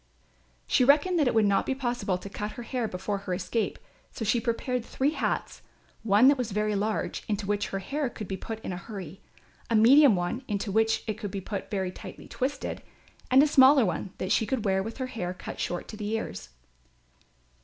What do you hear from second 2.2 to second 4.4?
cut her hair before her escape; so she